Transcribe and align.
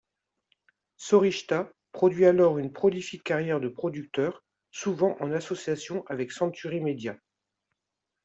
Sorychta 0.97 1.71
poursuit 1.91 2.25
alors 2.25 2.57
une 2.57 2.73
prolifique 2.73 3.23
carrière 3.23 3.59
de 3.59 3.67
producteur, 3.69 4.43
souvent 4.71 5.15
en 5.19 5.31
association 5.31 6.03
avec 6.07 6.31
Century 6.31 6.79
Media. 6.81 7.15